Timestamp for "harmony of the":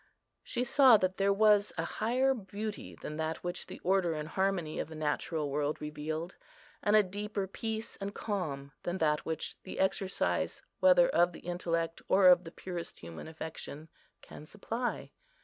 4.29-4.95